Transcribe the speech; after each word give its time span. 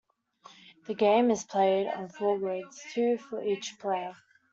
The 0.87 0.95
game 0.95 1.29
is 1.29 1.43
played 1.43 1.85
on 1.85 2.09
four 2.09 2.39
grids, 2.39 2.81
two 2.91 3.19
for 3.19 3.43
each 3.43 3.75
player. 3.77 4.15